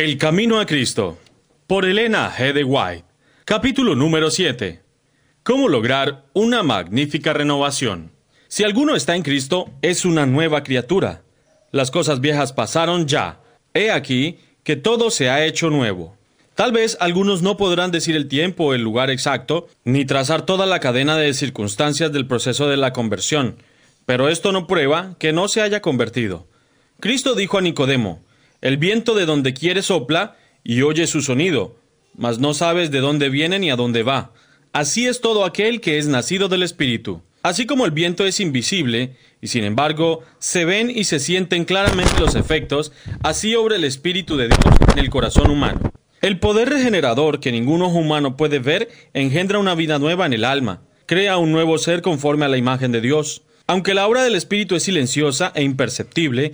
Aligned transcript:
El 0.00 0.16
Camino 0.16 0.58
a 0.58 0.64
Cristo, 0.64 1.18
por 1.66 1.84
Elena 1.84 2.32
G. 2.34 2.54
de 2.54 2.64
White. 2.64 3.04
Capítulo 3.44 3.94
número 3.94 4.30
7. 4.30 4.80
¿Cómo 5.42 5.68
lograr 5.68 6.24
una 6.32 6.62
magnífica 6.62 7.34
renovación? 7.34 8.10
Si 8.48 8.64
alguno 8.64 8.96
está 8.96 9.14
en 9.14 9.22
Cristo, 9.22 9.68
es 9.82 10.06
una 10.06 10.24
nueva 10.24 10.62
criatura. 10.62 11.20
Las 11.70 11.90
cosas 11.90 12.22
viejas 12.22 12.54
pasaron 12.54 13.08
ya. 13.08 13.40
He 13.74 13.90
aquí 13.90 14.38
que 14.64 14.74
todo 14.74 15.10
se 15.10 15.28
ha 15.28 15.44
hecho 15.44 15.68
nuevo. 15.68 16.16
Tal 16.54 16.72
vez 16.72 16.96
algunos 16.98 17.42
no 17.42 17.58
podrán 17.58 17.90
decir 17.90 18.16
el 18.16 18.26
tiempo 18.26 18.64
o 18.64 18.72
el 18.72 18.80
lugar 18.80 19.10
exacto, 19.10 19.68
ni 19.84 20.06
trazar 20.06 20.46
toda 20.46 20.64
la 20.64 20.80
cadena 20.80 21.18
de 21.18 21.34
circunstancias 21.34 22.10
del 22.10 22.26
proceso 22.26 22.70
de 22.70 22.78
la 22.78 22.94
conversión, 22.94 23.56
pero 24.06 24.30
esto 24.30 24.50
no 24.50 24.66
prueba 24.66 25.14
que 25.18 25.34
no 25.34 25.46
se 25.48 25.60
haya 25.60 25.82
convertido. 25.82 26.46
Cristo 27.00 27.34
dijo 27.34 27.58
a 27.58 27.60
Nicodemo, 27.60 28.24
el 28.60 28.76
viento 28.76 29.14
de 29.14 29.26
donde 29.26 29.54
quiere 29.54 29.82
sopla 29.82 30.36
y 30.62 30.82
oye 30.82 31.06
su 31.06 31.22
sonido, 31.22 31.76
mas 32.16 32.38
no 32.38 32.54
sabes 32.54 32.90
de 32.90 33.00
dónde 33.00 33.28
viene 33.28 33.58
ni 33.58 33.70
a 33.70 33.76
dónde 33.76 34.02
va. 34.02 34.32
Así 34.72 35.06
es 35.06 35.20
todo 35.20 35.44
aquel 35.44 35.80
que 35.80 35.98
es 35.98 36.06
nacido 36.06 36.48
del 36.48 36.62
Espíritu. 36.62 37.22
Así 37.42 37.64
como 37.64 37.86
el 37.86 37.90
viento 37.90 38.26
es 38.26 38.38
invisible, 38.38 39.16
y 39.40 39.48
sin 39.48 39.64
embargo 39.64 40.22
se 40.38 40.66
ven 40.66 40.90
y 40.90 41.04
se 41.04 41.18
sienten 41.18 41.64
claramente 41.64 42.20
los 42.20 42.34
efectos, 42.34 42.92
así 43.22 43.54
obra 43.54 43.76
el 43.76 43.84
Espíritu 43.84 44.36
de 44.36 44.48
Dios 44.48 44.60
en 44.92 44.98
el 44.98 45.08
corazón 45.08 45.50
humano. 45.50 45.92
El 46.20 46.38
poder 46.38 46.68
regenerador 46.68 47.40
que 47.40 47.50
ningún 47.50 47.80
ojo 47.80 47.98
humano 47.98 48.36
puede 48.36 48.58
ver 48.58 48.90
engendra 49.14 49.58
una 49.58 49.74
vida 49.74 49.98
nueva 49.98 50.26
en 50.26 50.34
el 50.34 50.44
alma, 50.44 50.82
crea 51.06 51.38
un 51.38 51.50
nuevo 51.50 51.78
ser 51.78 52.02
conforme 52.02 52.44
a 52.44 52.48
la 52.48 52.58
imagen 52.58 52.92
de 52.92 53.00
Dios. 53.00 53.42
Aunque 53.66 53.94
la 53.94 54.06
obra 54.06 54.22
del 54.22 54.34
Espíritu 54.34 54.74
es 54.74 54.82
silenciosa 54.82 55.50
e 55.54 55.62
imperceptible, 55.62 56.52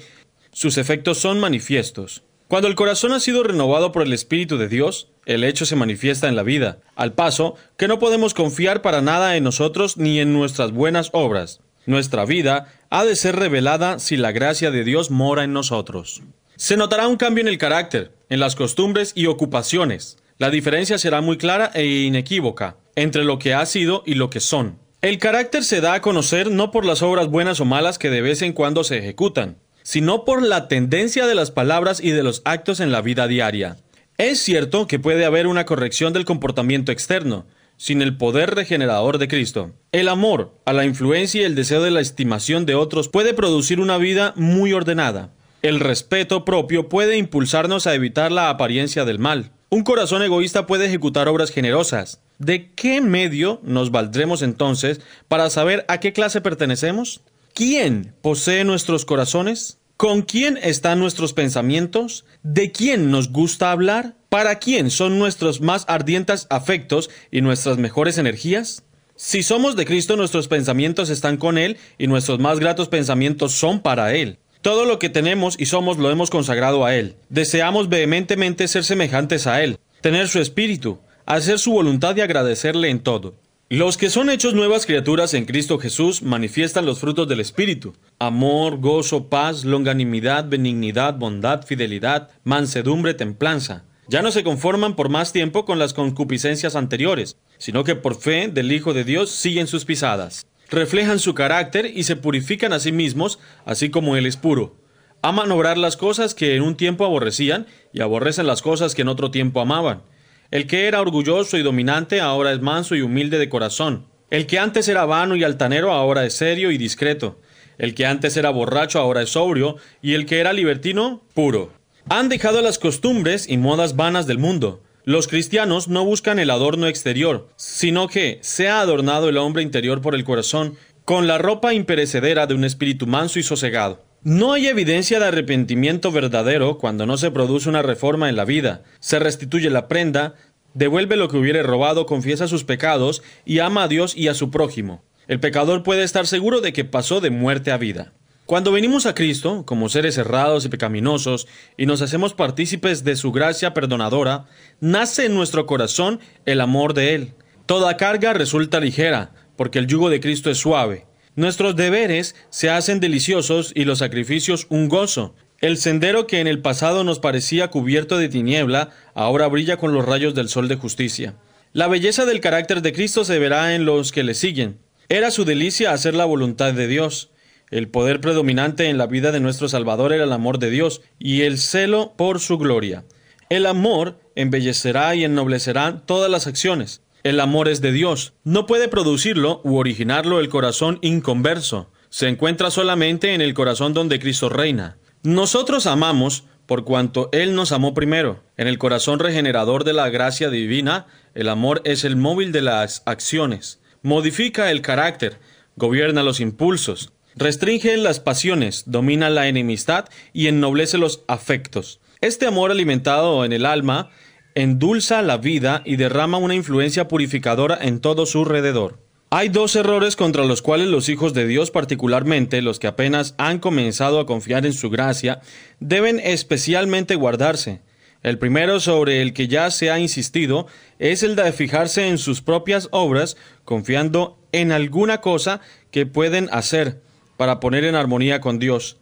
sus 0.57 0.79
efectos 0.79 1.19
son 1.19 1.39
manifiestos. 1.39 2.23
Cuando 2.49 2.67
el 2.67 2.77
corazón 2.77 3.13
ha 3.13 3.21
sido 3.21 3.43
renovado 3.43 3.93
por 3.93 4.01
el 4.01 4.15
Espíritu 4.15 4.57
de 4.57 4.69
Dios, 4.69 5.11
el 5.27 5.45
hecho 5.45 5.67
se 5.67 5.77
manifiesta 5.77 6.29
en 6.29 6.35
la 6.35 6.43
vida, 6.43 6.79
al 6.95 7.13
paso 7.13 7.57
que 7.77 7.89
no 7.89 7.99
podemos 7.99 8.33
confiar 8.33 8.81
para 8.81 9.03
nada 9.03 9.37
en 9.37 9.45
nosotros 9.45 9.99
ni 9.99 10.19
en 10.19 10.33
nuestras 10.33 10.73
buenas 10.73 11.11
obras. 11.13 11.61
Nuestra 11.85 12.25
vida 12.25 12.73
ha 12.89 13.05
de 13.05 13.17
ser 13.17 13.37
revelada 13.37 13.99
si 13.99 14.17
la 14.17 14.33
gracia 14.33 14.71
de 14.71 14.83
Dios 14.83 15.11
mora 15.11 15.45
en 15.45 15.53
nosotros. 15.53 16.23
Se 16.57 16.79
notará 16.79 17.07
un 17.07 17.19
cambio 17.19 17.43
en 17.43 17.49
el 17.49 17.59
carácter, 17.59 18.13
en 18.31 18.41
las 18.41 18.57
costumbres 18.57 19.13
y 19.15 19.27
ocupaciones. 19.27 20.17
La 20.39 20.49
diferencia 20.49 20.97
será 20.97 21.21
muy 21.21 21.37
clara 21.37 21.71
e 21.75 21.85
inequívoca 21.85 22.79
entre 22.95 23.25
lo 23.25 23.39
que 23.39 23.53
ha 23.53 23.67
sido 23.67 24.03
y 24.07 24.15
lo 24.15 24.31
que 24.31 24.41
son. 24.41 24.79
El 25.03 25.19
carácter 25.19 25.65
se 25.65 25.83
da 25.83 25.93
a 25.93 26.01
conocer 26.01 26.51
no 26.51 26.71
por 26.71 26.87
las 26.87 27.03
obras 27.03 27.29
buenas 27.29 27.61
o 27.61 27.67
malas 27.67 27.99
que 27.99 28.09
de 28.09 28.23
vez 28.23 28.41
en 28.41 28.55
cuando 28.55 28.85
se 28.85 28.97
ejecutan, 28.97 29.59
sino 29.87 30.25
por 30.25 30.43
la 30.43 30.67
tendencia 30.67 31.29
de 31.29 31.37
las 31.37 31.53
palabras 31.53 32.03
y 32.03 32.11
de 32.11 32.25
los 32.25 32.43
actos 32.45 32.81
en 32.81 32.91
la 32.91 33.03
vida 33.03 33.29
diaria. 33.29 33.77
Es 34.19 34.41
cierto 34.41 34.89
que 34.89 34.99
puede 34.99 35.25
haber 35.25 35.47
una 35.47 35.65
corrección 35.65 36.13
del 36.13 36.25
comportamiento 36.25 36.91
externo, 36.91 37.47
sin 37.77 38.03
el 38.03 38.17
poder 38.17 38.57
regenerador 38.57 39.19
de 39.19 39.29
Cristo. 39.29 39.71
El 39.93 40.09
amor, 40.09 40.59
a 40.65 40.73
la 40.73 40.85
influencia 40.85 41.43
y 41.43 41.45
el 41.45 41.55
deseo 41.55 41.85
de 41.85 41.93
la 41.93 42.01
estimación 42.01 42.67
de 42.67 42.75
otros 42.75 43.09
puede 43.09 43.33
producir 43.33 43.79
una 43.79 43.97
vida 43.97 44.33
muy 44.35 44.73
ordenada. 44.73 45.31
El 45.63 45.79
respeto 45.79 46.45
propio 46.45 46.89
puede 46.89 47.17
impulsarnos 47.17 47.87
a 47.87 47.95
evitar 47.95 48.33
la 48.33 48.51
apariencia 48.51 49.05
del 49.05 49.21
mal. 49.21 49.53
Un 49.71 49.85
corazón 49.85 50.21
egoísta 50.21 50.67
puede 50.67 50.87
ejecutar 50.87 51.29
obras 51.29 51.53
generosas. 51.53 52.21
¿De 52.41 52.73
qué 52.73 53.01
medio 53.01 53.61
nos 53.63 53.93
valdremos 53.93 54.43
entonces 54.43 55.01
para 55.29 55.49
saber 55.49 55.85
a 55.87 56.01
qué 56.01 56.13
clase 56.13 56.41
pertenecemos? 56.41 57.21
¿Quién 57.57 58.13
posee 58.21 58.65
nuestros 58.65 59.07
corazones? 59.07 59.79
¿Con 59.97 60.21
quién 60.21 60.59
están 60.59 60.99
nuestros 60.99 61.33
pensamientos? 61.33 62.27
¿De 62.43 62.71
quién 62.71 63.11
nos 63.11 63.33
gusta 63.33 63.73
hablar? 63.73 64.15
¿Para 64.29 64.59
quién 64.59 64.91
son 64.91 65.19
nuestros 65.19 65.63
más 65.63 65.87
ardientes 65.89 66.47
afectos 66.51 67.09
y 67.31 67.41
nuestras 67.41 67.79
mejores 67.79 68.19
energías? 68.19 68.83
Si 69.15 69.43
somos 69.43 69.75
de 69.75 69.87
Cristo, 69.87 70.19
nuestros 70.19 70.49
pensamientos 70.49 71.09
están 71.09 71.39
con 71.39 71.57
Él 71.57 71.79
y 71.97 72.09
nuestros 72.09 72.41
más 72.41 72.59
gratos 72.59 72.89
pensamientos 72.89 73.53
son 73.53 73.81
para 73.81 74.13
Él. 74.13 74.39
Todo 74.61 74.85
lo 74.85 74.99
que 74.99 75.09
tenemos 75.09 75.57
y 75.59 75.65
somos 75.65 75.97
lo 75.97 76.11
hemos 76.11 76.29
consagrado 76.29 76.85
a 76.85 76.95
Él. 76.95 77.17
Deseamos 77.31 77.89
vehementemente 77.89 78.69
ser 78.69 78.85
semejantes 78.85 79.47
a 79.47 79.65
Él, 79.65 79.79
tener 80.03 80.29
su 80.29 80.41
espíritu, 80.41 80.99
hacer 81.25 81.59
su 81.59 81.73
voluntad 81.73 82.15
y 82.19 82.21
agradecerle 82.21 82.91
en 82.91 83.01
todo. 83.01 83.35
Los 83.69 83.97
que 83.97 84.11
son 84.11 84.31
hechos 84.31 84.55
nuevas 84.55 84.87
criaturas 84.87 85.35
en 85.35 85.45
Cristo 85.45 85.81
Jesús 85.81 86.23
manifiestan 86.23 86.87
los 86.87 87.01
frutos 87.01 87.27
del 87.27 87.41
Espíritu. 87.41 87.95
Amor, 88.21 88.79
gozo, 88.79 89.29
paz, 89.29 89.65
longanimidad, 89.65 90.49
benignidad, 90.49 91.15
bondad, 91.15 91.67
fidelidad, 91.67 92.31
mansedumbre, 92.45 93.15
templanza. 93.15 93.83
Ya 94.07 94.23
no 94.23 94.31
se 94.31 94.45
conforman 94.45 94.95
por 94.95 95.09
más 95.09 95.33
tiempo 95.33 95.65
con 95.65 95.81
las 95.81 95.95
concupiscencias 95.95 96.77
anteriores, 96.77 97.39
sino 97.59 97.83
que 97.83 97.97
por 97.97 98.15
fe 98.15 98.47
del 98.47 98.71
Hijo 98.71 98.95
de 98.95 99.03
Dios 99.03 99.31
siguen 99.31 99.67
sus 99.67 99.85
pisadas. 99.85 100.47
Reflejan 100.71 101.19
su 101.19 101.35
carácter 101.35 101.91
y 101.93 102.05
se 102.05 102.15
purifican 102.15 102.73
a 102.73 102.79
sí 102.79 102.93
mismos, 102.93 103.41
así 103.65 103.91
como 103.91 104.15
Él 104.17 104.27
es 104.27 104.37
puro. 104.37 104.77
Aman 105.23 105.51
obrar 105.51 105.77
las 105.77 105.97
cosas 105.97 106.37
que 106.37 106.55
en 106.55 106.63
un 106.63 106.77
tiempo 106.77 107.05
aborrecían 107.05 107.67
y 107.93 108.01
aborrecen 108.01 108.47
las 108.47 108.63
cosas 108.63 108.95
que 108.95 109.03
en 109.03 109.09
otro 109.09 109.33
tiempo 109.33 109.61
amaban. 109.61 110.03
El 110.51 110.67
que 110.67 110.87
era 110.87 111.01
orgulloso 111.01 111.57
y 111.57 111.63
dominante 111.63 112.21
ahora 112.21 112.53
es 112.53 112.61
manso 112.61 112.95
y 112.95 113.03
humilde 113.03 113.39
de 113.39 113.49
corazón. 113.49 114.07
El 114.31 114.47
que 114.47 114.59
antes 114.59 114.89
era 114.89 115.05
vano 115.05 115.37
y 115.37 115.45
altanero 115.45 115.93
ahora 115.93 116.25
es 116.25 116.35
serio 116.35 116.71
y 116.71 116.79
discreto. 116.79 117.41
El 117.79 117.95
que 117.95 118.07
antes 118.07 118.37
era 118.37 118.51
borracho 118.51 118.99
ahora 118.99 119.23
es 119.23 119.31
sobrio, 119.31 119.77
y 120.03 120.15
el 120.15 120.27
que 120.27 120.39
era 120.39 120.53
libertino, 120.53 121.23
puro. 121.35 121.73
Han 122.09 122.29
dejado 122.29 122.63
las 122.63 122.79
costumbres 122.79 123.49
y 123.49 123.57
modas 123.57 123.97
vanas 123.97 124.27
del 124.27 124.39
mundo. 124.39 124.83
Los 125.05 125.29
cristianos 125.29 125.89
no 125.89 126.05
buscan 126.05 126.39
el 126.39 126.51
adorno 126.51 126.87
exterior, 126.87 127.49
sino 127.57 128.09
que 128.09 128.39
sea 128.43 128.81
adornado 128.81 129.29
el 129.29 129.39
hombre 129.39 129.63
interior 129.63 130.01
por 130.01 130.15
el 130.15 130.25
corazón, 130.25 130.77
con 131.05 131.27
la 131.27 131.39
ropa 131.39 131.75
imperecedera 131.75 132.47
de 132.47 132.55
un 132.55 132.65
espíritu 132.65 133.07
manso 133.07 133.39
y 133.39 133.43
sosegado. 133.43 134.05
No 134.23 134.53
hay 134.53 134.67
evidencia 134.67 135.21
de 135.21 135.27
arrepentimiento 135.27 136.11
verdadero 136.11 136.79
cuando 136.79 137.07
no 137.07 137.17
se 137.17 137.31
produce 137.31 137.69
una 137.69 137.83
reforma 137.83 138.29
en 138.29 138.37
la 138.37 138.45
vida, 138.45 138.83
se 138.99 139.19
restituye 139.19 139.71
la 139.71 139.89
prenda, 139.89 140.35
devuelve 140.75 141.17
lo 141.17 141.29
que 141.29 141.37
hubiere 141.37 141.63
robado, 141.63 142.07
confiesa 142.07 142.49
sus 142.49 142.65
pecados 142.65 143.23
y 143.45 143.61
ama 143.61 143.85
a 143.85 143.89
Dios 143.89 144.17
y 144.17 144.29
a 144.29 144.35
su 144.35 144.51
prójimo. 144.51 145.05
El 145.29 145.41
pecador 145.41 145.83
puede 145.83 146.03
estar 146.03 146.27
seguro 146.27 146.61
de 146.61 146.73
que 146.73 146.85
pasó 146.85 147.21
de 147.21 147.31
muerte 147.31 147.71
a 147.71 147.77
vida. 147.77 148.13
Cuando 148.47 148.71
venimos 148.71 149.07
a 149.07 149.15
Cristo, 149.15 149.65
como 149.67 149.89
seres 149.89 150.19
errados 150.19 150.65
y 150.65 150.69
pecaminosos, 150.69 151.49
y 151.77 151.87
nos 151.87 152.01
hacemos 152.01 152.33
partícipes 152.33 153.03
de 153.03 153.17
su 153.17 153.33
gracia 153.33 153.75
perdonadora, 153.75 154.47
nace 154.79 155.27
en 155.27 155.35
nuestro 155.35 155.67
corazón 155.67 156.21
el 156.45 156.61
amor 156.61 156.95
de 156.95 157.17
Él. 157.17 157.33
Toda 157.67 157.97
carga 157.97 158.35
resulta 158.35 158.79
ligera, 158.79 159.33
porque 159.57 159.81
el 159.81 159.89
yugo 159.89 160.11
de 160.11 160.21
Cristo 160.21 160.49
es 160.49 160.59
suave. 160.59 161.07
Nuestros 161.37 161.77
deberes 161.77 162.35
se 162.49 162.71
hacen 162.71 162.99
deliciosos 162.99 163.71
y 163.75 163.85
los 163.85 163.99
sacrificios 163.99 164.67
un 164.71 164.89
gozo. 164.89 165.35
El 165.61 165.77
sendero 165.77 166.27
que 166.27 166.41
en 166.41 166.47
el 166.47 166.61
pasado 166.61 167.05
nos 167.05 167.19
parecía 167.19 167.69
cubierto 167.69 168.17
de 168.17 168.31
tiniebla, 168.31 168.89
ahora 169.15 169.47
brilla 169.47 169.77
con 169.77 169.93
los 169.93 170.07
rayos 170.07 170.35
del 170.35 170.49
sol 170.49 170.67
de 170.67 170.77
justicia. 170.77 171.35
La 171.75 171.89
belleza 171.89 172.25
del 172.25 172.41
carácter 172.41 172.81
de 172.81 172.95
Cristo 172.95 173.23
se 173.27 173.39
verá 173.39 173.75
en 173.75 173.85
los 173.85 174.13
que 174.13 174.23
le 174.23 174.33
siguen. 174.33 174.79
Era 175.11 175.31
su 175.31 175.45
delicia 175.45 175.93
hacer 175.93 176.15
la 176.15 176.25
voluntad 176.25 176.73
de 176.73 176.87
Dios. 176.87 177.31
El 177.71 177.89
poder 177.89 178.23
predominante 178.23 178.89
en 178.89 178.97
la 178.97 179.07
vida 179.07 179.31
de 179.31 179.41
nuestro 179.41 179.69
Salvador 179.69 180.15
era 180.15 180.25
el 180.25 180.33
amor 180.33 180.59
de 180.59 180.71
Dios 180.71 181.03
y 181.19 181.43
el 181.43 181.59
celo 181.59 182.15
por 182.17 182.41
su 182.41 182.57
gloria. 182.57 183.05
El 183.51 183.67
amor 183.67 184.19
embellecerá 184.37 185.15
y 185.15 185.25
ennoblecerá 185.25 186.03
todas 186.07 186.31
las 186.31 186.47
acciones. 186.47 187.03
El 187.27 187.41
amor 187.41 187.67
es 187.67 187.81
de 187.81 187.91
Dios. 187.91 188.35
No 188.45 188.67
puede 188.67 188.87
producirlo 188.87 189.61
u 189.65 189.79
originarlo 189.79 190.39
el 190.39 190.49
corazón 190.49 191.01
inconverso. 191.03 191.91
Se 192.09 192.29
encuentra 192.29 192.71
solamente 192.71 193.35
en 193.35 193.41
el 193.41 193.53
corazón 193.53 193.95
donde 193.95 194.21
Cristo 194.21 194.49
reina. 194.49 194.97
Nosotros 195.25 195.89
amamos 195.89 196.45
por 196.67 196.85
cuanto 196.85 197.29
Él 197.33 197.57
nos 197.57 197.73
amó 197.73 197.95
primero. 197.95 198.45
En 198.57 198.69
el 198.69 198.79
corazón 198.79 199.19
regenerador 199.19 199.83
de 199.83 199.93
la 199.93 200.09
gracia 200.09 200.51
divina, 200.51 201.09
el 201.35 201.49
amor 201.49 201.83
es 201.85 202.05
el 202.05 202.15
móvil 202.15 202.53
de 202.53 202.63
las 202.63 203.03
acciones. 203.07 203.81
Modifica 204.03 204.71
el 204.71 204.81
carácter, 204.81 205.41
gobierna 205.75 206.23
los 206.23 206.39
impulsos, 206.39 207.13
restringe 207.35 207.97
las 207.97 208.21
pasiones, 208.21 208.85
domina 208.87 209.31
la 209.31 209.49
enemistad 209.49 210.05
y 210.33 210.47
ennoblece 210.47 210.97
los 210.97 211.25
afectos. 211.27 211.99
Este 212.21 212.47
amor 212.47 212.71
alimentado 212.71 213.45
en 213.45 213.53
el 213.53 213.67
alma 213.67 214.11
endulza 214.57 215.21
la 215.21 215.37
vida 215.37 215.83
y 215.85 215.97
derrama 215.97 216.39
una 216.39 216.55
influencia 216.55 217.09
purificadora 217.09 217.79
en 217.81 218.01
todo 218.01 218.25
su 218.25 218.41
alrededor. 218.41 218.99
Hay 219.29 219.51
dos 219.51 219.77
errores 219.77 220.17
contra 220.17 220.47
los 220.47 220.63
cuales 220.63 220.89
los 220.89 221.11
hijos 221.11 221.35
de 221.35 221.47
Dios, 221.47 221.71
particularmente 221.71 222.63
los 222.63 222.79
que 222.79 222.87
apenas 222.87 223.35
han 223.37 223.59
comenzado 223.59 224.19
a 224.19 224.25
confiar 224.25 224.65
en 224.65 224.73
su 224.73 224.89
gracia, 224.89 225.41
deben 225.79 226.21
especialmente 226.21 227.17
guardarse. 227.17 227.83
El 228.23 228.39
primero 228.39 228.81
sobre 228.81 229.21
el 229.21 229.35
que 229.35 229.47
ya 229.47 229.71
se 229.71 229.91
ha 229.91 229.99
insistido 229.99 230.67
es 230.99 231.23
el 231.23 231.37
de 231.37 231.53
fijarse 231.53 232.09
en 232.09 232.17
sus 232.17 232.41
propias 232.41 232.89
obras, 232.93 233.37
confiando 233.65 234.39
en 234.53 234.73
alguna 234.73 235.21
cosa 235.21 235.61
que 235.91 236.07
pueden 236.07 236.49
hacer 236.51 237.03
para 237.37 237.61
poner 237.61 237.85
en 237.85 237.95
armonía 237.95 238.41
con 238.41 238.59
Dios. 238.59 238.97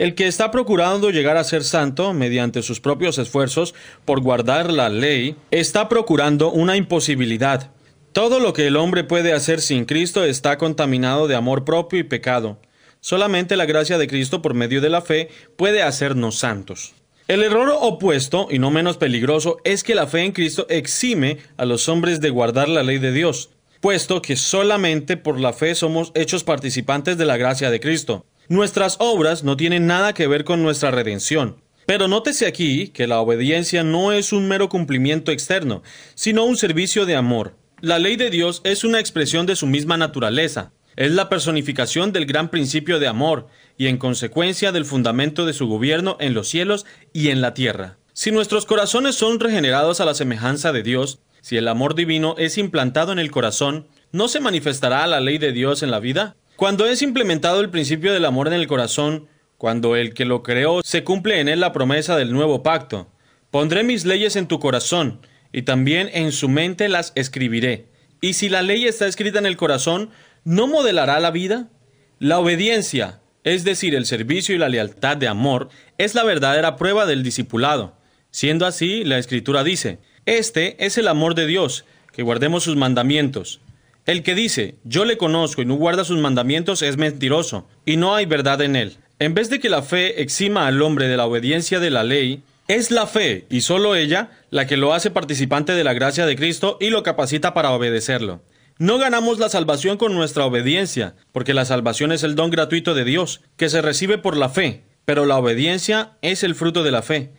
El 0.00 0.14
que 0.14 0.26
está 0.26 0.50
procurando 0.50 1.10
llegar 1.10 1.36
a 1.36 1.44
ser 1.44 1.62
santo 1.62 2.14
mediante 2.14 2.62
sus 2.62 2.80
propios 2.80 3.18
esfuerzos 3.18 3.74
por 4.06 4.22
guardar 4.22 4.72
la 4.72 4.88
ley, 4.88 5.36
está 5.50 5.90
procurando 5.90 6.50
una 6.50 6.78
imposibilidad. 6.78 7.70
Todo 8.12 8.40
lo 8.40 8.54
que 8.54 8.66
el 8.66 8.76
hombre 8.76 9.04
puede 9.04 9.34
hacer 9.34 9.60
sin 9.60 9.84
Cristo 9.84 10.24
está 10.24 10.56
contaminado 10.56 11.28
de 11.28 11.34
amor 11.34 11.66
propio 11.66 11.98
y 11.98 12.04
pecado. 12.04 12.58
Solamente 13.00 13.58
la 13.58 13.66
gracia 13.66 13.98
de 13.98 14.06
Cristo 14.06 14.40
por 14.40 14.54
medio 14.54 14.80
de 14.80 14.88
la 14.88 15.02
fe 15.02 15.28
puede 15.58 15.82
hacernos 15.82 16.38
santos. 16.38 16.94
El 17.28 17.42
error 17.42 17.70
opuesto, 17.78 18.48
y 18.50 18.58
no 18.58 18.70
menos 18.70 18.96
peligroso, 18.96 19.58
es 19.64 19.84
que 19.84 19.94
la 19.94 20.06
fe 20.06 20.20
en 20.20 20.32
Cristo 20.32 20.64
exime 20.70 21.36
a 21.58 21.66
los 21.66 21.90
hombres 21.90 22.22
de 22.22 22.30
guardar 22.30 22.70
la 22.70 22.82
ley 22.82 22.96
de 22.96 23.12
Dios, 23.12 23.50
puesto 23.82 24.22
que 24.22 24.36
solamente 24.36 25.18
por 25.18 25.38
la 25.38 25.52
fe 25.52 25.74
somos 25.74 26.10
hechos 26.14 26.42
participantes 26.42 27.18
de 27.18 27.26
la 27.26 27.36
gracia 27.36 27.70
de 27.70 27.80
Cristo. 27.80 28.24
Nuestras 28.50 28.96
obras 28.98 29.44
no 29.44 29.56
tienen 29.56 29.86
nada 29.86 30.12
que 30.12 30.26
ver 30.26 30.42
con 30.42 30.60
nuestra 30.60 30.90
redención. 30.90 31.62
Pero 31.86 32.08
nótese 32.08 32.48
aquí 32.48 32.88
que 32.88 33.06
la 33.06 33.20
obediencia 33.20 33.84
no 33.84 34.10
es 34.10 34.32
un 34.32 34.48
mero 34.48 34.68
cumplimiento 34.68 35.30
externo, 35.30 35.84
sino 36.16 36.44
un 36.44 36.56
servicio 36.56 37.06
de 37.06 37.14
amor. 37.14 37.54
La 37.80 38.00
ley 38.00 38.16
de 38.16 38.28
Dios 38.28 38.60
es 38.64 38.82
una 38.82 38.98
expresión 38.98 39.46
de 39.46 39.54
su 39.54 39.68
misma 39.68 39.96
naturaleza. 39.98 40.72
Es 40.96 41.12
la 41.12 41.28
personificación 41.28 42.12
del 42.12 42.26
gran 42.26 42.50
principio 42.50 42.98
de 42.98 43.06
amor 43.06 43.46
y 43.78 43.86
en 43.86 43.98
consecuencia 43.98 44.72
del 44.72 44.84
fundamento 44.84 45.46
de 45.46 45.52
su 45.52 45.68
gobierno 45.68 46.16
en 46.18 46.34
los 46.34 46.48
cielos 46.48 46.86
y 47.12 47.28
en 47.28 47.42
la 47.42 47.54
tierra. 47.54 47.98
Si 48.14 48.32
nuestros 48.32 48.66
corazones 48.66 49.14
son 49.14 49.38
regenerados 49.38 50.00
a 50.00 50.04
la 50.04 50.14
semejanza 50.14 50.72
de 50.72 50.82
Dios, 50.82 51.20
si 51.40 51.56
el 51.56 51.68
amor 51.68 51.94
divino 51.94 52.34
es 52.36 52.58
implantado 52.58 53.12
en 53.12 53.20
el 53.20 53.30
corazón, 53.30 53.86
¿no 54.10 54.26
se 54.26 54.40
manifestará 54.40 55.06
la 55.06 55.20
ley 55.20 55.38
de 55.38 55.52
Dios 55.52 55.84
en 55.84 55.92
la 55.92 56.00
vida? 56.00 56.34
Cuando 56.60 56.84
es 56.84 57.00
implementado 57.00 57.62
el 57.62 57.70
principio 57.70 58.12
del 58.12 58.26
amor 58.26 58.46
en 58.46 58.52
el 58.52 58.66
corazón, 58.66 59.28
cuando 59.56 59.96
el 59.96 60.12
que 60.12 60.26
lo 60.26 60.42
creó 60.42 60.82
se 60.84 61.04
cumple 61.04 61.40
en 61.40 61.48
él 61.48 61.60
la 61.60 61.72
promesa 61.72 62.18
del 62.18 62.34
nuevo 62.34 62.62
pacto, 62.62 63.08
pondré 63.50 63.82
mis 63.82 64.04
leyes 64.04 64.36
en 64.36 64.46
tu 64.46 64.60
corazón, 64.60 65.26
y 65.54 65.62
también 65.62 66.10
en 66.12 66.32
su 66.32 66.50
mente 66.50 66.90
las 66.90 67.12
escribiré. 67.14 67.86
Y 68.20 68.34
si 68.34 68.50
la 68.50 68.60
ley 68.60 68.84
está 68.84 69.06
escrita 69.06 69.38
en 69.38 69.46
el 69.46 69.56
corazón, 69.56 70.10
¿no 70.44 70.66
modelará 70.66 71.18
la 71.18 71.30
vida? 71.30 71.70
La 72.18 72.38
obediencia, 72.38 73.20
es 73.42 73.64
decir, 73.64 73.94
el 73.94 74.04
servicio 74.04 74.54
y 74.54 74.58
la 74.58 74.68
lealtad 74.68 75.16
de 75.16 75.28
amor, 75.28 75.70
es 75.96 76.14
la 76.14 76.24
verdadera 76.24 76.76
prueba 76.76 77.06
del 77.06 77.22
discipulado. 77.22 77.96
Siendo 78.32 78.66
así, 78.66 79.02
la 79.04 79.16
Escritura 79.16 79.64
dice, 79.64 79.98
Este 80.26 80.76
es 80.84 80.98
el 80.98 81.08
amor 81.08 81.34
de 81.34 81.46
Dios, 81.46 81.86
que 82.12 82.22
guardemos 82.22 82.64
sus 82.64 82.76
mandamientos. 82.76 83.62
El 84.10 84.24
que 84.24 84.34
dice, 84.34 84.74
yo 84.82 85.04
le 85.04 85.16
conozco 85.16 85.62
y 85.62 85.66
no 85.66 85.76
guarda 85.76 86.02
sus 86.02 86.18
mandamientos 86.18 86.82
es 86.82 86.96
mentiroso, 86.96 87.68
y 87.86 87.96
no 87.96 88.16
hay 88.16 88.26
verdad 88.26 88.60
en 88.60 88.74
él. 88.74 88.96
En 89.20 89.34
vez 89.34 89.50
de 89.50 89.60
que 89.60 89.68
la 89.68 89.82
fe 89.82 90.20
exima 90.20 90.66
al 90.66 90.82
hombre 90.82 91.06
de 91.06 91.16
la 91.16 91.26
obediencia 91.26 91.78
de 91.78 91.90
la 91.90 92.02
ley, 92.02 92.42
es 92.66 92.90
la 92.90 93.06
fe, 93.06 93.46
y 93.50 93.60
sólo 93.60 93.94
ella, 93.94 94.30
la 94.50 94.66
que 94.66 94.76
lo 94.76 94.94
hace 94.94 95.12
participante 95.12 95.74
de 95.74 95.84
la 95.84 95.92
gracia 95.92 96.26
de 96.26 96.34
Cristo 96.34 96.76
y 96.80 96.90
lo 96.90 97.04
capacita 97.04 97.54
para 97.54 97.70
obedecerlo. 97.70 98.42
No 98.78 98.98
ganamos 98.98 99.38
la 99.38 99.48
salvación 99.48 99.96
con 99.96 100.12
nuestra 100.12 100.44
obediencia, 100.44 101.14
porque 101.30 101.54
la 101.54 101.64
salvación 101.64 102.10
es 102.10 102.24
el 102.24 102.34
don 102.34 102.50
gratuito 102.50 102.94
de 102.94 103.04
Dios, 103.04 103.42
que 103.56 103.68
se 103.68 103.80
recibe 103.80 104.18
por 104.18 104.36
la 104.36 104.48
fe, 104.48 104.82
pero 105.04 105.24
la 105.24 105.38
obediencia 105.38 106.14
es 106.20 106.42
el 106.42 106.56
fruto 106.56 106.82
de 106.82 106.90
la 106.90 107.02
fe. 107.02 107.30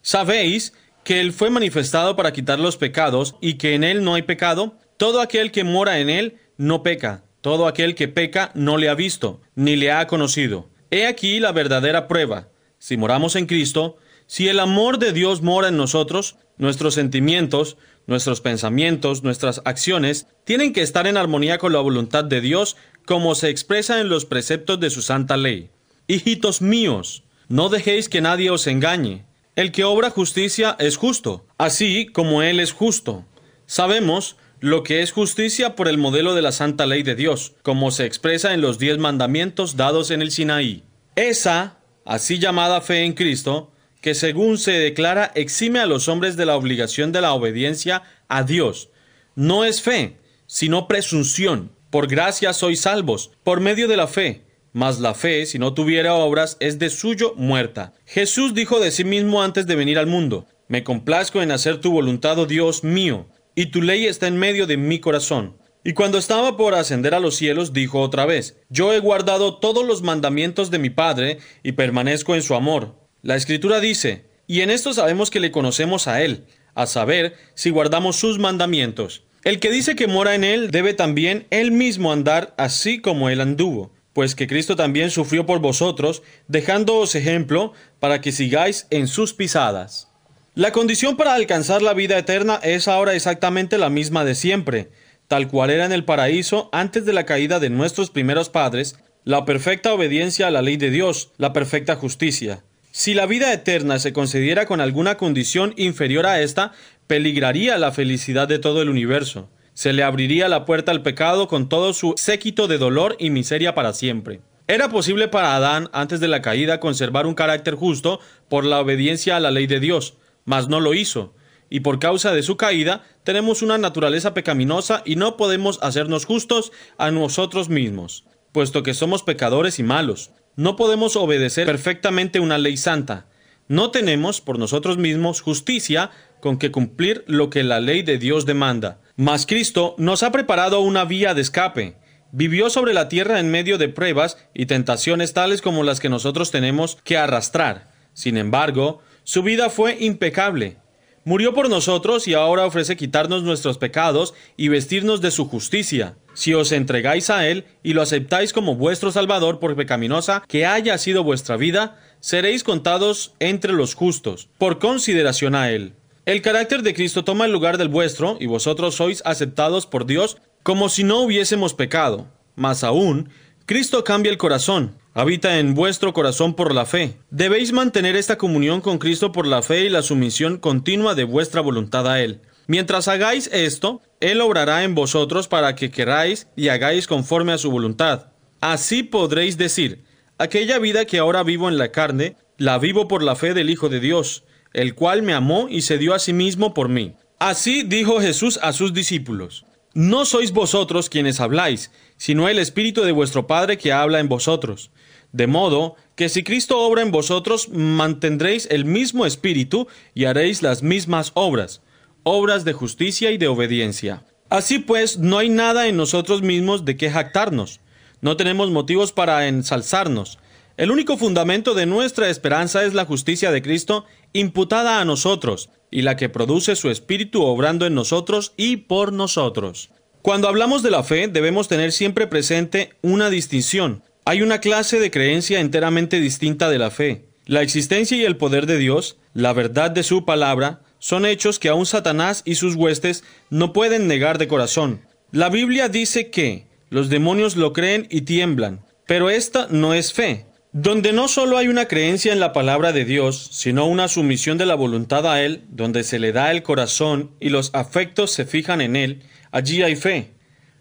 ¿Sabéis 0.00 0.72
que 1.04 1.20
Él 1.20 1.34
fue 1.34 1.50
manifestado 1.50 2.16
para 2.16 2.32
quitar 2.32 2.58
los 2.58 2.78
pecados 2.78 3.36
y 3.42 3.54
que 3.58 3.74
en 3.74 3.84
Él 3.84 4.04
no 4.04 4.14
hay 4.14 4.22
pecado? 4.22 4.78
Todo 4.96 5.20
aquel 5.20 5.50
que 5.50 5.64
mora 5.64 5.98
en 5.98 6.08
Él 6.08 6.38
no 6.56 6.82
peca, 6.82 7.24
todo 7.40 7.66
aquel 7.66 7.94
que 7.94 8.08
peca 8.08 8.52
no 8.54 8.76
le 8.76 8.88
ha 8.88 8.94
visto, 8.94 9.40
ni 9.54 9.76
le 9.76 9.92
ha 9.92 10.06
conocido. 10.06 10.70
He 10.90 11.06
aquí 11.06 11.40
la 11.40 11.52
verdadera 11.52 12.06
prueba. 12.08 12.48
Si 12.78 12.96
moramos 12.96 13.36
en 13.36 13.46
Cristo, 13.46 13.96
si 14.26 14.48
el 14.48 14.60
amor 14.60 14.98
de 14.98 15.12
Dios 15.12 15.42
mora 15.42 15.68
en 15.68 15.76
nosotros, 15.76 16.36
nuestros 16.56 16.94
sentimientos, 16.94 17.76
nuestros 18.06 18.40
pensamientos, 18.40 19.22
nuestras 19.22 19.62
acciones 19.64 20.26
tienen 20.44 20.72
que 20.72 20.82
estar 20.82 21.06
en 21.06 21.16
armonía 21.16 21.58
con 21.58 21.72
la 21.72 21.80
voluntad 21.80 22.24
de 22.24 22.40
Dios 22.40 22.76
como 23.06 23.34
se 23.34 23.48
expresa 23.48 24.00
en 24.00 24.08
los 24.08 24.24
preceptos 24.24 24.80
de 24.80 24.90
su 24.90 25.02
santa 25.02 25.36
ley. 25.36 25.70
Hijitos 26.06 26.62
míos, 26.62 27.24
no 27.48 27.68
dejéis 27.68 28.08
que 28.08 28.20
nadie 28.20 28.50
os 28.50 28.66
engañe. 28.66 29.24
El 29.56 29.72
que 29.72 29.84
obra 29.84 30.10
justicia 30.10 30.76
es 30.78 30.96
justo, 30.96 31.46
así 31.58 32.06
como 32.06 32.42
Él 32.42 32.60
es 32.60 32.72
justo. 32.72 33.24
Sabemos 33.66 34.36
lo 34.64 34.82
que 34.82 35.02
es 35.02 35.12
justicia 35.12 35.76
por 35.76 35.88
el 35.88 35.98
modelo 35.98 36.34
de 36.34 36.40
la 36.40 36.50
santa 36.50 36.86
ley 36.86 37.02
de 37.02 37.14
Dios, 37.14 37.52
como 37.62 37.90
se 37.90 38.06
expresa 38.06 38.54
en 38.54 38.62
los 38.62 38.78
diez 38.78 38.96
mandamientos 38.96 39.76
dados 39.76 40.10
en 40.10 40.22
el 40.22 40.30
Sinaí. 40.30 40.84
Esa, 41.16 41.76
así 42.06 42.38
llamada 42.38 42.80
fe 42.80 43.04
en 43.04 43.12
Cristo, 43.12 43.70
que 44.00 44.14
según 44.14 44.56
se 44.56 44.72
declara 44.72 45.32
exime 45.34 45.80
a 45.80 45.86
los 45.86 46.08
hombres 46.08 46.38
de 46.38 46.46
la 46.46 46.56
obligación 46.56 47.12
de 47.12 47.20
la 47.20 47.34
obediencia 47.34 48.04
a 48.26 48.42
Dios. 48.42 48.88
No 49.34 49.66
es 49.66 49.82
fe, 49.82 50.16
sino 50.46 50.88
presunción. 50.88 51.70
Por 51.90 52.06
gracia 52.06 52.54
sois 52.54 52.80
salvos, 52.80 53.32
por 53.42 53.60
medio 53.60 53.86
de 53.86 53.98
la 53.98 54.06
fe. 54.06 54.44
Mas 54.72 54.98
la 54.98 55.12
fe, 55.12 55.44
si 55.44 55.58
no 55.58 55.74
tuviera 55.74 56.14
obras, 56.14 56.56
es 56.58 56.78
de 56.78 56.88
suyo 56.88 57.34
muerta. 57.36 57.92
Jesús 58.06 58.54
dijo 58.54 58.80
de 58.80 58.92
sí 58.92 59.04
mismo 59.04 59.42
antes 59.42 59.66
de 59.66 59.76
venir 59.76 59.98
al 59.98 60.06
mundo, 60.06 60.46
Me 60.68 60.82
complazco 60.82 61.42
en 61.42 61.52
hacer 61.52 61.82
tu 61.82 61.90
voluntad, 61.90 62.38
oh 62.38 62.46
Dios 62.46 62.82
mío, 62.82 63.26
y 63.54 63.66
tu 63.66 63.82
ley 63.82 64.06
está 64.06 64.26
en 64.26 64.36
medio 64.36 64.66
de 64.66 64.76
mi 64.76 64.98
corazón. 65.00 65.56
Y 65.84 65.92
cuando 65.92 66.16
estaba 66.16 66.56
por 66.56 66.74
ascender 66.74 67.14
a 67.14 67.20
los 67.20 67.36
cielos, 67.36 67.72
dijo 67.72 68.00
otra 68.00 68.24
vez, 68.24 68.56
Yo 68.70 68.92
he 68.92 69.00
guardado 69.00 69.58
todos 69.58 69.84
los 69.84 70.02
mandamientos 70.02 70.70
de 70.70 70.78
mi 70.78 70.90
Padre, 70.90 71.38
y 71.62 71.72
permanezco 71.72 72.34
en 72.34 72.42
su 72.42 72.54
amor. 72.54 72.94
La 73.22 73.36
escritura 73.36 73.80
dice, 73.80 74.26
y 74.46 74.60
en 74.60 74.70
esto 74.70 74.94
sabemos 74.94 75.30
que 75.30 75.40
le 75.40 75.50
conocemos 75.50 76.08
a 76.08 76.22
Él, 76.22 76.46
a 76.74 76.86
saber, 76.86 77.36
si 77.54 77.70
guardamos 77.70 78.16
sus 78.16 78.38
mandamientos. 78.38 79.24
El 79.42 79.60
que 79.60 79.70
dice 79.70 79.94
que 79.94 80.06
mora 80.06 80.34
en 80.34 80.42
Él 80.42 80.70
debe 80.70 80.94
también 80.94 81.46
Él 81.50 81.70
mismo 81.70 82.12
andar 82.12 82.54
así 82.56 83.00
como 83.00 83.28
Él 83.28 83.42
anduvo, 83.42 83.92
pues 84.14 84.34
que 84.34 84.46
Cristo 84.46 84.76
también 84.76 85.10
sufrió 85.10 85.44
por 85.44 85.58
vosotros, 85.58 86.22
dejándoos 86.48 87.14
ejemplo 87.14 87.74
para 88.00 88.22
que 88.22 88.32
sigáis 88.32 88.86
en 88.88 89.06
sus 89.06 89.34
pisadas. 89.34 90.13
La 90.56 90.70
condición 90.70 91.16
para 91.16 91.34
alcanzar 91.34 91.82
la 91.82 91.94
vida 91.94 92.16
eterna 92.16 92.60
es 92.62 92.86
ahora 92.86 93.14
exactamente 93.14 93.76
la 93.76 93.90
misma 93.90 94.24
de 94.24 94.36
siempre, 94.36 94.88
tal 95.26 95.48
cual 95.48 95.70
era 95.70 95.84
en 95.84 95.90
el 95.90 96.04
paraíso 96.04 96.68
antes 96.70 97.04
de 97.04 97.12
la 97.12 97.26
caída 97.26 97.58
de 97.58 97.70
nuestros 97.70 98.10
primeros 98.10 98.50
padres, 98.50 98.96
la 99.24 99.44
perfecta 99.46 99.92
obediencia 99.92 100.46
a 100.46 100.52
la 100.52 100.62
ley 100.62 100.76
de 100.76 100.90
Dios, 100.90 101.32
la 101.38 101.52
perfecta 101.52 101.96
justicia. 101.96 102.62
Si 102.92 103.14
la 103.14 103.26
vida 103.26 103.52
eterna 103.52 103.98
se 103.98 104.12
concediera 104.12 104.66
con 104.66 104.80
alguna 104.80 105.16
condición 105.16 105.74
inferior 105.76 106.24
a 106.24 106.40
esta, 106.40 106.70
peligraría 107.08 107.76
la 107.76 107.90
felicidad 107.90 108.46
de 108.46 108.60
todo 108.60 108.80
el 108.80 108.90
universo. 108.90 109.48
Se 109.72 109.92
le 109.92 110.04
abriría 110.04 110.48
la 110.48 110.66
puerta 110.66 110.92
al 110.92 111.02
pecado 111.02 111.48
con 111.48 111.68
todo 111.68 111.92
su 111.92 112.14
séquito 112.16 112.68
de 112.68 112.78
dolor 112.78 113.16
y 113.18 113.30
miseria 113.30 113.74
para 113.74 113.92
siempre. 113.92 114.40
Era 114.68 114.88
posible 114.88 115.26
para 115.26 115.56
Adán, 115.56 115.90
antes 115.92 116.20
de 116.20 116.28
la 116.28 116.42
caída, 116.42 116.78
conservar 116.78 117.26
un 117.26 117.34
carácter 117.34 117.74
justo 117.74 118.20
por 118.48 118.64
la 118.64 118.78
obediencia 118.78 119.36
a 119.36 119.40
la 119.40 119.50
ley 119.50 119.66
de 119.66 119.80
Dios, 119.80 120.14
mas 120.44 120.68
no 120.68 120.80
lo 120.80 120.94
hizo, 120.94 121.34
y 121.70 121.80
por 121.80 121.98
causa 121.98 122.32
de 122.32 122.42
su 122.42 122.56
caída 122.56 123.02
tenemos 123.24 123.62
una 123.62 123.78
naturaleza 123.78 124.34
pecaminosa 124.34 125.02
y 125.04 125.16
no 125.16 125.36
podemos 125.36 125.78
hacernos 125.82 126.24
justos 126.24 126.72
a 126.98 127.10
nosotros 127.10 127.68
mismos, 127.68 128.24
puesto 128.52 128.82
que 128.82 128.94
somos 128.94 129.22
pecadores 129.22 129.78
y 129.78 129.82
malos. 129.82 130.30
No 130.56 130.76
podemos 130.76 131.16
obedecer 131.16 131.66
perfectamente 131.66 132.38
una 132.38 132.58
ley 132.58 132.76
santa. 132.76 133.26
No 133.66 133.90
tenemos 133.90 134.40
por 134.40 134.58
nosotros 134.58 134.98
mismos 134.98 135.40
justicia 135.40 136.10
con 136.40 136.58
que 136.58 136.70
cumplir 136.70 137.24
lo 137.26 137.50
que 137.50 137.64
la 137.64 137.80
ley 137.80 138.02
de 138.02 138.18
Dios 138.18 138.46
demanda. 138.46 139.00
Mas 139.16 139.46
Cristo 139.46 139.94
nos 139.98 140.22
ha 140.22 140.30
preparado 140.30 140.80
una 140.80 141.04
vía 141.04 141.34
de 141.34 141.40
escape. 141.40 141.96
Vivió 142.30 142.68
sobre 142.68 142.94
la 142.94 143.08
tierra 143.08 143.40
en 143.40 143.50
medio 143.50 143.78
de 143.78 143.88
pruebas 143.88 144.36
y 144.54 144.66
tentaciones 144.66 145.32
tales 145.32 145.62
como 145.62 145.82
las 145.82 145.98
que 145.98 146.08
nosotros 146.08 146.50
tenemos 146.50 146.98
que 147.02 147.16
arrastrar. 147.16 147.90
Sin 148.12 148.36
embargo, 148.36 149.00
su 149.24 149.42
vida 149.42 149.70
fue 149.70 149.96
impecable. 150.00 150.76
Murió 151.24 151.54
por 151.54 151.70
nosotros 151.70 152.28
y 152.28 152.34
ahora 152.34 152.66
ofrece 152.66 152.96
quitarnos 152.96 153.42
nuestros 153.42 153.78
pecados 153.78 154.34
y 154.58 154.68
vestirnos 154.68 155.22
de 155.22 155.30
su 155.30 155.48
justicia. 155.48 156.16
Si 156.34 156.52
os 156.52 156.70
entregáis 156.70 157.30
a 157.30 157.48
Él 157.48 157.64
y 157.82 157.94
lo 157.94 158.02
aceptáis 158.02 158.52
como 158.52 158.76
vuestro 158.76 159.10
Salvador 159.10 159.58
por 159.58 159.74
pecaminosa 159.74 160.44
que 160.46 160.66
haya 160.66 160.98
sido 160.98 161.24
vuestra 161.24 161.56
vida, 161.56 161.98
seréis 162.20 162.62
contados 162.62 163.32
entre 163.38 163.72
los 163.72 163.94
justos, 163.94 164.48
por 164.58 164.78
consideración 164.78 165.54
a 165.54 165.70
Él. 165.70 165.94
El 166.26 166.42
carácter 166.42 166.82
de 166.82 166.92
Cristo 166.92 167.24
toma 167.24 167.46
el 167.46 167.52
lugar 167.52 167.78
del 167.78 167.88
vuestro, 167.88 168.36
y 168.40 168.46
vosotros 168.46 168.94
sois 168.94 169.22
aceptados 169.24 169.86
por 169.86 170.04
Dios 170.04 170.36
como 170.62 170.88
si 170.90 171.04
no 171.04 171.20
hubiésemos 171.20 171.72
pecado. 171.72 172.28
Más 172.56 172.84
aún, 172.84 173.30
Cristo 173.66 174.04
cambia 174.04 174.30
el 174.30 174.38
corazón, 174.38 174.96
habita 175.14 175.58
en 175.58 175.74
vuestro 175.74 176.12
corazón 176.12 176.54
por 176.54 176.74
la 176.74 176.84
fe. 176.86 177.16
Debéis 177.30 177.72
mantener 177.72 178.16
esta 178.16 178.36
comunión 178.36 178.80
con 178.80 178.98
Cristo 178.98 179.32
por 179.32 179.46
la 179.46 179.62
fe 179.62 179.84
y 179.84 179.88
la 179.88 180.02
sumisión 180.02 180.58
continua 180.58 181.14
de 181.14 181.24
vuestra 181.24 181.60
voluntad 181.60 182.06
a 182.10 182.20
Él. 182.20 182.42
Mientras 182.66 183.08
hagáis 183.08 183.48
esto, 183.52 184.02
Él 184.20 184.40
obrará 184.40 184.84
en 184.84 184.94
vosotros 184.94 185.48
para 185.48 185.74
que 185.76 185.90
queráis 185.90 186.48
y 186.56 186.68
hagáis 186.68 187.06
conforme 187.06 187.52
a 187.52 187.58
su 187.58 187.70
voluntad. 187.70 188.32
Así 188.60 189.02
podréis 189.02 189.56
decir, 189.56 190.04
Aquella 190.36 190.80
vida 190.80 191.04
que 191.04 191.18
ahora 191.18 191.44
vivo 191.44 191.68
en 191.68 191.78
la 191.78 191.92
carne, 191.92 192.36
la 192.58 192.78
vivo 192.78 193.06
por 193.06 193.22
la 193.22 193.36
fe 193.36 193.54
del 193.54 193.70
Hijo 193.70 193.88
de 193.88 194.00
Dios, 194.00 194.42
el 194.72 194.96
cual 194.96 195.22
me 195.22 195.32
amó 195.32 195.68
y 195.70 195.82
se 195.82 195.96
dio 195.96 196.12
a 196.12 196.18
sí 196.18 196.32
mismo 196.32 196.74
por 196.74 196.88
mí. 196.88 197.14
Así 197.38 197.84
dijo 197.84 198.20
Jesús 198.20 198.58
a 198.60 198.72
sus 198.72 198.92
discípulos. 198.92 199.64
No 199.92 200.24
sois 200.24 200.52
vosotros 200.52 201.08
quienes 201.08 201.38
habláis, 201.38 201.92
sino 202.16 202.48
el 202.48 202.58
Espíritu 202.58 203.02
de 203.02 203.12
vuestro 203.12 203.46
Padre 203.46 203.78
que 203.78 203.92
habla 203.92 204.18
en 204.18 204.28
vosotros. 204.28 204.90
De 205.34 205.48
modo 205.48 205.96
que 206.14 206.28
si 206.28 206.44
Cristo 206.44 206.78
obra 206.78 207.02
en 207.02 207.10
vosotros, 207.10 207.68
mantendréis 207.68 208.68
el 208.70 208.84
mismo 208.84 209.26
espíritu 209.26 209.88
y 210.14 210.26
haréis 210.26 210.62
las 210.62 210.84
mismas 210.84 211.32
obras, 211.34 211.82
obras 212.22 212.64
de 212.64 212.72
justicia 212.72 213.32
y 213.32 213.36
de 213.36 213.48
obediencia. 213.48 214.22
Así 214.48 214.78
pues, 214.78 215.18
no 215.18 215.38
hay 215.38 215.48
nada 215.48 215.88
en 215.88 215.96
nosotros 215.96 216.42
mismos 216.42 216.84
de 216.84 216.96
qué 216.96 217.10
jactarnos. 217.10 217.80
No 218.20 218.36
tenemos 218.36 218.70
motivos 218.70 219.10
para 219.10 219.48
ensalzarnos. 219.48 220.38
El 220.76 220.92
único 220.92 221.16
fundamento 221.16 221.74
de 221.74 221.86
nuestra 221.86 222.30
esperanza 222.30 222.84
es 222.84 222.94
la 222.94 223.04
justicia 223.04 223.50
de 223.50 223.60
Cristo 223.60 224.04
imputada 224.32 225.00
a 225.00 225.04
nosotros, 225.04 225.68
y 225.90 226.02
la 226.02 226.14
que 226.14 226.28
produce 226.28 226.76
su 226.76 226.90
espíritu 226.90 227.42
obrando 227.42 227.86
en 227.86 227.94
nosotros 227.96 228.52
y 228.56 228.76
por 228.76 229.12
nosotros. 229.12 229.90
Cuando 230.22 230.46
hablamos 230.46 230.84
de 230.84 230.92
la 230.92 231.02
fe, 231.02 231.26
debemos 231.26 231.66
tener 231.66 231.90
siempre 231.90 232.28
presente 232.28 232.92
una 233.02 233.30
distinción. 233.30 234.04
Hay 234.26 234.40
una 234.40 234.60
clase 234.60 234.98
de 235.00 235.10
creencia 235.10 235.60
enteramente 235.60 236.18
distinta 236.18 236.70
de 236.70 236.78
la 236.78 236.90
fe. 236.90 237.26
La 237.44 237.60
existencia 237.60 238.16
y 238.16 238.24
el 238.24 238.38
poder 238.38 238.64
de 238.64 238.78
Dios, 238.78 239.18
la 239.34 239.52
verdad 239.52 239.90
de 239.90 240.02
su 240.02 240.24
palabra, 240.24 240.80
son 240.98 241.26
hechos 241.26 241.58
que 241.58 241.68
aun 241.68 241.84
Satanás 241.84 242.40
y 242.46 242.54
sus 242.54 242.74
huestes 242.74 243.22
no 243.50 243.74
pueden 243.74 244.08
negar 244.08 244.38
de 244.38 244.48
corazón. 244.48 245.02
La 245.30 245.50
Biblia 245.50 245.90
dice 245.90 246.30
que 246.30 246.66
los 246.88 247.10
demonios 247.10 247.56
lo 247.56 247.74
creen 247.74 248.06
y 248.10 248.22
tiemblan, 248.22 248.80
pero 249.06 249.28
esta 249.28 249.66
no 249.68 249.92
es 249.92 250.14
fe. 250.14 250.46
Donde 250.72 251.12
no 251.12 251.28
solo 251.28 251.58
hay 251.58 251.68
una 251.68 251.84
creencia 251.84 252.32
en 252.32 252.40
la 252.40 252.54
palabra 252.54 252.92
de 252.92 253.04
Dios, 253.04 253.50
sino 253.52 253.86
una 253.86 254.08
sumisión 254.08 254.56
de 254.56 254.64
la 254.64 254.74
voluntad 254.74 255.30
a 255.30 255.42
Él, 255.42 255.64
donde 255.68 256.02
se 256.02 256.18
le 256.18 256.32
da 256.32 256.50
el 256.50 256.62
corazón 256.62 257.32
y 257.40 257.50
los 257.50 257.74
afectos 257.74 258.30
se 258.30 258.46
fijan 258.46 258.80
en 258.80 258.96
Él, 258.96 259.22
allí 259.52 259.82
hay 259.82 259.96
fe. 259.96 260.30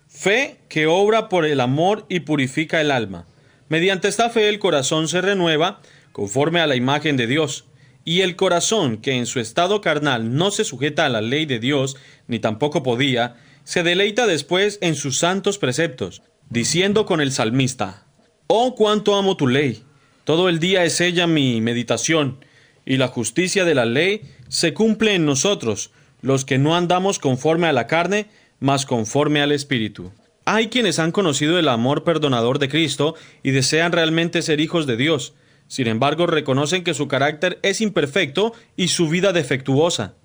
Fe 0.08 0.60
que 0.70 0.88
obra 0.88 1.28
por 1.28 1.46
el 1.46 1.60
amor 1.60 2.06
y 2.08 2.22
purifica 2.22 2.80
el 2.80 2.90
alma. 2.90 3.28
Mediante 3.70 4.08
esta 4.08 4.30
fe 4.30 4.50
el 4.50 4.60
corazón 4.60 5.08
se 5.08 5.22
renueva 5.22 5.82
conforme 6.12 6.60
a 6.60 6.68
la 6.68 6.76
imagen 6.76 7.18
de 7.18 7.28
Dios, 7.28 7.66
y 8.06 8.22
el 8.22 8.36
corazón 8.36 8.98
que 8.98 9.14
en 9.14 9.26
su 9.26 9.40
estado 9.40 9.82
carnal 9.82 10.36
no 10.36 10.52
se 10.52 10.64
sujeta 10.64 11.06
a 11.06 11.10
la 11.10 11.22
ley 11.22 11.46
de 11.46 11.60
Dios, 11.60 11.96
ni 12.28 12.40
tampoco 12.40 12.84
podía, 12.84 13.36
se 13.64 13.84
deleita 13.84 14.28
después 14.28 14.78
en 14.82 14.96
sus 14.96 15.18
santos 15.18 15.58
preceptos, 15.58 16.22
diciendo 16.50 17.06
con 17.06 17.22
el 17.22 17.32
salmista, 17.32 18.06
Oh 18.48 18.76
cuánto 18.76 19.16
amo 19.16 19.38
tu 19.38 19.48
ley, 19.48 19.84
todo 20.26 20.50
el 20.50 20.60
día 20.60 20.84
es 20.84 21.02
ella 21.02 21.28
mi 21.28 21.62
meditación, 21.62 22.46
y 22.86 22.98
la 22.98 23.08
justicia 23.08 23.64
de 23.64 23.76
la 23.76 23.86
ley 23.86 24.22
se 24.50 24.74
cumple 24.74 25.16
en 25.16 25.26
nosotros, 25.26 25.92
los 26.22 26.46
que 26.46 26.58
no 26.58 26.76
andamos 26.76 27.20
conforme 27.20 27.68
a 27.68 27.74
la 27.74 27.88
carne, 27.88 28.28
mas 28.60 28.86
conforme 28.86 29.42
al 29.42 29.52
Espíritu. 29.52 30.12
Hay 30.46 30.68
quienes 30.68 31.00
han 31.00 31.12
conocido 31.12 31.58
el 31.58 31.70
amor 31.70 32.04
perdonador 32.04 32.60
de 32.60 32.68
Cristo 32.68 33.16
y 33.44 33.52
desean 33.52 33.94
realmente 33.94 34.42
ser 34.42 34.60
hijos 34.60 34.86
de 34.86 34.98
Dios. 34.98 35.34
Sin 35.68 35.88
embargo, 35.88 36.28
reconocen 36.28 36.84
que 36.84 36.94
su 36.94 37.08
carácter 37.08 37.60
es 37.62 37.80
imperfecto 37.80 38.54
y 38.76 38.90
su 38.90 39.08
vida 39.08 39.32
defectuosa, 39.32 40.16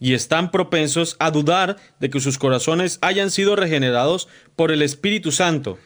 y 0.00 0.14
están 0.14 0.50
propensos 0.50 1.14
a 1.20 1.30
dudar 1.30 1.76
de 2.00 2.10
que 2.10 2.20
sus 2.20 2.36
corazones 2.36 2.98
hayan 3.00 3.30
sido 3.30 3.54
regenerados 3.54 4.28
por 4.56 4.72
el 4.72 4.82
Espíritu 4.82 5.30
Santo. 5.30 5.78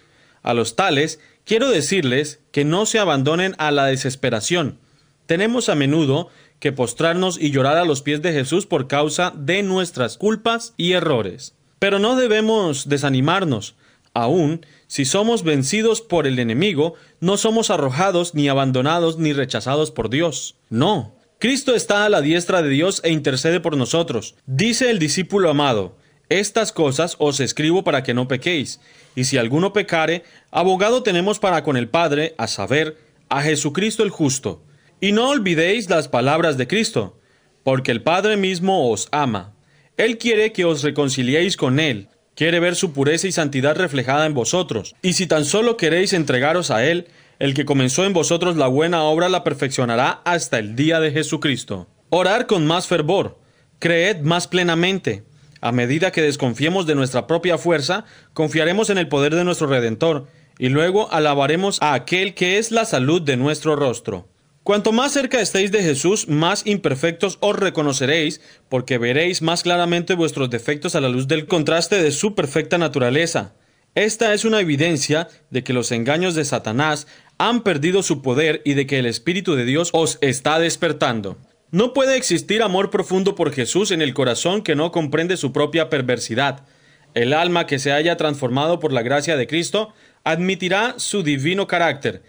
A 0.42 0.54
los 0.54 0.76
tales, 0.76 1.20
quiero 1.44 1.68
decirles 1.68 2.40
que 2.52 2.64
no 2.64 2.86
se 2.86 2.98
abandonen 2.98 3.54
a 3.58 3.70
la 3.70 3.86
desesperación. 3.86 4.78
Tenemos 5.26 5.68
a 5.68 5.74
menudo 5.74 6.28
que 6.58 6.72
postrarnos 6.72 7.38
y 7.40 7.50
llorar 7.50 7.76
a 7.76 7.84
los 7.84 8.00
pies 8.00 8.22
de 8.22 8.32
Jesús 8.32 8.64
por 8.64 8.88
causa 8.88 9.32
de 9.36 9.62
nuestras 9.62 10.16
culpas 10.16 10.72
y 10.76 10.92
errores. 10.92 11.54
Pero 11.84 11.98
no 11.98 12.16
debemos 12.16 12.88
desanimarnos. 12.88 13.74
Aún 14.14 14.64
si 14.86 15.04
somos 15.04 15.42
vencidos 15.42 16.00
por 16.00 16.26
el 16.26 16.38
enemigo, 16.38 16.94
no 17.20 17.36
somos 17.36 17.68
arrojados, 17.68 18.34
ni 18.34 18.48
abandonados, 18.48 19.18
ni 19.18 19.34
rechazados 19.34 19.90
por 19.90 20.08
Dios. 20.08 20.54
No. 20.70 21.14
Cristo 21.38 21.74
está 21.74 22.06
a 22.06 22.08
la 22.08 22.22
diestra 22.22 22.62
de 22.62 22.70
Dios 22.70 23.02
e 23.04 23.10
intercede 23.10 23.60
por 23.60 23.76
nosotros. 23.76 24.34
Dice 24.46 24.88
el 24.88 24.98
discípulo 24.98 25.50
amado, 25.50 25.98
Estas 26.30 26.72
cosas 26.72 27.16
os 27.18 27.38
escribo 27.38 27.84
para 27.84 28.02
que 28.02 28.14
no 28.14 28.28
pequéis. 28.28 28.80
Y 29.14 29.24
si 29.24 29.36
alguno 29.36 29.74
pecare, 29.74 30.24
abogado 30.50 31.02
tenemos 31.02 31.38
para 31.38 31.62
con 31.64 31.76
el 31.76 31.90
Padre, 31.90 32.34
a 32.38 32.46
saber, 32.46 32.96
a 33.28 33.42
Jesucristo 33.42 34.04
el 34.04 34.08
justo. 34.08 34.62
Y 35.02 35.12
no 35.12 35.28
olvidéis 35.28 35.90
las 35.90 36.08
palabras 36.08 36.56
de 36.56 36.66
Cristo, 36.66 37.20
porque 37.62 37.90
el 37.92 38.00
Padre 38.00 38.38
mismo 38.38 38.90
os 38.90 39.06
ama 39.12 39.53
él 39.96 40.18
quiere 40.18 40.52
que 40.52 40.64
os 40.64 40.82
reconciliéis 40.82 41.56
con 41.56 41.78
Él, 41.78 42.08
quiere 42.34 42.58
ver 42.58 42.74
su 42.74 42.92
pureza 42.92 43.28
y 43.28 43.32
santidad 43.32 43.76
reflejada 43.76 44.26
en 44.26 44.34
vosotros. 44.34 44.96
Y 45.02 45.12
si 45.12 45.28
tan 45.28 45.44
solo 45.44 45.76
queréis 45.76 46.12
entregaros 46.12 46.72
a 46.72 46.84
Él, 46.84 47.06
el 47.38 47.54
que 47.54 47.64
comenzó 47.64 48.04
en 48.04 48.12
vosotros 48.12 48.56
la 48.56 48.66
buena 48.66 49.04
obra 49.04 49.28
la 49.28 49.44
perfeccionará 49.44 50.20
hasta 50.24 50.58
el 50.58 50.74
día 50.74 50.98
de 50.98 51.12
Jesucristo. 51.12 51.86
Orar 52.10 52.46
con 52.46 52.66
más 52.66 52.88
fervor, 52.88 53.38
creed 53.78 54.20
más 54.22 54.48
plenamente. 54.48 55.22
A 55.60 55.70
medida 55.70 56.10
que 56.10 56.22
desconfiemos 56.22 56.86
de 56.86 56.96
nuestra 56.96 57.28
propia 57.28 57.56
fuerza, 57.56 58.04
confiaremos 58.32 58.90
en 58.90 58.98
el 58.98 59.08
poder 59.08 59.36
de 59.36 59.44
nuestro 59.44 59.68
Redentor, 59.68 60.26
y 60.58 60.70
luego 60.70 61.12
alabaremos 61.12 61.80
a 61.82 61.94
aquel 61.94 62.34
que 62.34 62.58
es 62.58 62.72
la 62.72 62.84
salud 62.84 63.22
de 63.22 63.36
nuestro 63.36 63.76
rostro. 63.76 64.28
Cuanto 64.64 64.92
más 64.92 65.12
cerca 65.12 65.42
estéis 65.42 65.71
de 65.73 65.83
Jesús, 65.83 66.26
más 66.26 66.66
imperfectos 66.66 67.37
os 67.40 67.54
reconoceréis, 67.54 68.40
porque 68.71 68.97
veréis 68.97 69.42
más 69.42 69.62
claramente 69.62 70.14
vuestros 70.14 70.49
defectos 70.49 70.94
a 70.94 71.02
la 71.02 71.11
luz 71.11 71.28
del 71.28 71.47
contraste 71.47 72.02
de 72.02 72.11
su 72.11 72.35
perfecta 72.35 72.78
naturaleza. 72.78 73.52
Esta 73.94 74.33
es 74.33 74.47
una 74.47 74.61
evidencia 74.61 75.28
de 75.50 75.62
que 75.62 75.75
los 75.75 75.92
engaños 75.92 76.35
de 76.35 76.47
Satanás 76.47 77.06
han 77.37 77.62
perdido 77.62 78.02
su 78.02 78.23
poder 78.23 78.62
y 78.64 78.73
de 78.73 78.87
que 78.87 78.99
el 78.99 79.04
Espíritu 79.04 79.54
de 79.54 79.66
Dios 79.66 79.90
os 79.92 80.16
está 80.23 80.59
despertando. 80.59 81.37
No 81.71 81.92
puede 81.92 82.16
existir 82.16 82.62
amor 82.62 82.88
profundo 82.88 83.35
por 83.35 83.52
Jesús 83.52 83.90
en 83.90 84.00
el 84.00 84.14
corazón 84.14 84.62
que 84.62 84.75
no 84.75 84.92
comprende 84.92 85.37
su 85.37 85.52
propia 85.52 85.90
perversidad. 85.90 86.64
El 87.12 87.35
alma 87.35 87.66
que 87.66 87.78
se 87.78 87.92
haya 87.92 88.16
transformado 88.16 88.80
por 88.80 88.94
la 88.94 89.02
gracia 89.02 89.37
de 89.37 89.47
Cristo 89.47 89.92
admitirá 90.25 90.94
su 90.97 91.23
divino 91.23 91.66
carácter, 91.66 92.23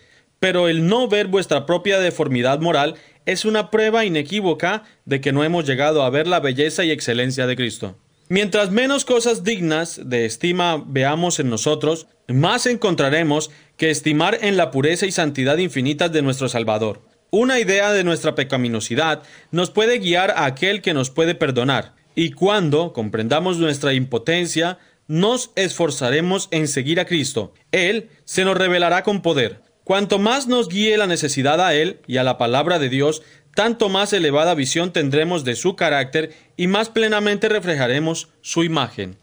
pero 0.45 0.67
el 0.67 0.85
no 0.85 1.07
ver 1.07 1.25
vuestra 1.25 1.65
propia 1.65 1.97
deformidad 1.97 2.59
moral 2.59 2.93
es 3.25 3.45
una 3.45 3.71
prueba 3.71 4.05
inequívoca 4.05 4.83
de 5.03 5.19
que 5.19 5.31
no 5.31 5.43
hemos 5.43 5.65
llegado 5.65 6.03
a 6.03 6.11
ver 6.11 6.27
la 6.27 6.39
belleza 6.39 6.85
y 6.85 6.91
excelencia 6.91 7.47
de 7.47 7.55
Cristo. 7.55 7.95
Mientras 8.29 8.69
menos 8.69 9.05
cosas 9.05 9.43
dignas 9.43 9.99
de 10.05 10.25
estima 10.25 10.83
veamos 10.85 11.39
en 11.39 11.49
nosotros, 11.49 12.05
más 12.27 12.67
encontraremos 12.67 13.49
que 13.75 13.89
estimar 13.89 14.37
en 14.39 14.55
la 14.55 14.69
pureza 14.69 15.07
y 15.07 15.11
santidad 15.11 15.57
infinitas 15.57 16.11
de 16.11 16.21
nuestro 16.21 16.47
Salvador. 16.47 17.01
Una 17.31 17.59
idea 17.59 17.91
de 17.91 18.03
nuestra 18.03 18.35
pecaminosidad 18.35 19.23
nos 19.49 19.71
puede 19.71 19.97
guiar 19.97 20.29
a 20.29 20.45
aquel 20.45 20.83
que 20.83 20.93
nos 20.93 21.09
puede 21.09 21.33
perdonar, 21.33 21.95
y 22.13 22.33
cuando 22.33 22.93
comprendamos 22.93 23.57
nuestra 23.57 23.95
impotencia, 23.95 24.77
nos 25.07 25.49
esforzaremos 25.55 26.49
en 26.51 26.67
seguir 26.67 26.99
a 26.99 27.05
Cristo. 27.05 27.51
Él 27.71 28.09
se 28.25 28.45
nos 28.45 28.55
revelará 28.55 29.01
con 29.01 29.23
poder. 29.23 29.64
Cuanto 29.85 30.17
más 30.17 30.47
nos 30.47 30.67
guíe 30.67 30.97
la 30.97 31.05
necesidad 31.05 31.61
a 31.61 31.75
Él 31.75 32.01
y 32.07 32.17
a 32.17 32.23
la 32.23 32.39
palabra 32.39 32.79
de 32.79 32.89
Dios, 32.89 33.21
tanto 33.53 33.87
más 33.87 34.13
elevada 34.13 34.55
visión 34.55 34.91
tendremos 34.91 35.43
de 35.43 35.55
su 35.55 35.75
carácter 35.75 36.33
y 36.57 36.65
más 36.65 36.89
plenamente 36.89 37.49
reflejaremos 37.49 38.29
su 38.41 38.63
imagen. 38.63 39.15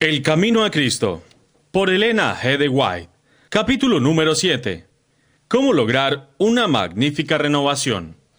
El 0.00 0.22
camino 0.22 0.64
a 0.64 0.70
Cristo. 0.70 1.22
Por 1.70 1.90
Elena 1.90 2.34
G. 2.34 2.56
de 2.56 2.68
White. 2.70 3.10
Capítulo 3.50 4.00
número 4.00 4.34
7. 4.34 4.86
¿Cómo 5.48 5.74
lograr 5.74 6.30
una 6.38 6.66
magnífica 6.66 7.36
renovación? 7.36 8.15